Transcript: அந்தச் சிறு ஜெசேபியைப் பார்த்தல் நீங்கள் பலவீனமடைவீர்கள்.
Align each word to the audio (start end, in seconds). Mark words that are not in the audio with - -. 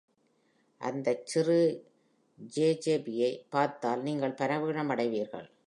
அந்தச் 0.81 1.25
சிறு 1.25 1.85
ஜெசேபியைப் 2.55 3.45
பார்த்தல் 3.49 4.01
நீங்கள் 4.01 4.31
பலவீனமடைவீர்கள். 4.31 5.51